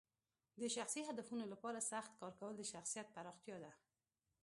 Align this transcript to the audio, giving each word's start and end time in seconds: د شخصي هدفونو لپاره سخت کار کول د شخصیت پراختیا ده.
د 0.61 0.63
شخصي 0.75 1.01
هدفونو 1.09 1.43
لپاره 1.53 1.87
سخت 1.91 2.11
کار 2.19 2.33
کول 2.39 2.53
د 2.57 2.63
شخصیت 2.73 3.07
پراختیا 3.15 3.57
ده. 3.63 3.71